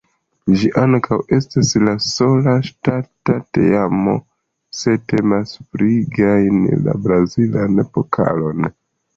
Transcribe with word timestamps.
Ĝi 0.59 0.69
ankaŭ 0.83 1.17
estas 1.37 1.73
la 1.87 1.91
sola 2.05 2.55
ŝtata 2.69 3.35
teamo 3.57 4.15
se 4.79 4.97
temas 5.13 5.55
pri 5.77 5.91
gajni 6.17 6.83
la 6.89 6.97
Brazilan 7.07 7.85
Pokalon. 7.99 8.75